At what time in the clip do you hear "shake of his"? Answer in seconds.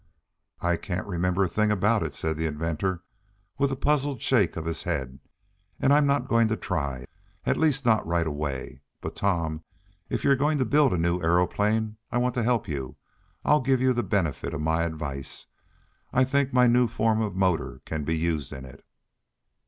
4.19-4.81